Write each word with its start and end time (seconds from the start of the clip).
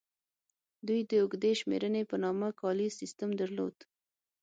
دوی 0.87 1.01
د 1.09 1.11
اوږدې 1.21 1.51
شمېرنې 1.59 2.03
په 2.09 2.15
نامه 2.23 2.47
کالیز 2.61 2.91
سیستم 3.01 3.29
درلود 3.41 3.75